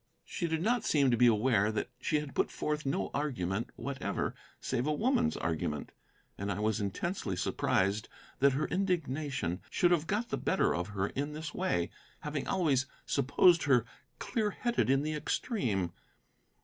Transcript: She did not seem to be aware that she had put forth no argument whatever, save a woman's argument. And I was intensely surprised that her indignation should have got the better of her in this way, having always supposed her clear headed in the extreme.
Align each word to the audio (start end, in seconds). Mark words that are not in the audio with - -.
She 0.25 0.47
did 0.47 0.63
not 0.63 0.83
seem 0.83 1.11
to 1.11 1.15
be 1.15 1.27
aware 1.27 1.71
that 1.71 1.91
she 1.99 2.19
had 2.21 2.33
put 2.33 2.49
forth 2.49 2.87
no 2.87 3.11
argument 3.13 3.69
whatever, 3.75 4.33
save 4.59 4.87
a 4.87 4.91
woman's 4.93 5.37
argument. 5.37 5.91
And 6.39 6.51
I 6.51 6.57
was 6.59 6.81
intensely 6.81 7.35
surprised 7.35 8.09
that 8.39 8.53
her 8.53 8.65
indignation 8.69 9.61
should 9.69 9.91
have 9.91 10.07
got 10.07 10.29
the 10.29 10.37
better 10.39 10.73
of 10.73 10.87
her 10.87 11.09
in 11.09 11.33
this 11.33 11.53
way, 11.53 11.91
having 12.21 12.47
always 12.47 12.87
supposed 13.05 13.65
her 13.65 13.85
clear 14.17 14.49
headed 14.49 14.89
in 14.89 15.03
the 15.03 15.13
extreme. 15.13 15.93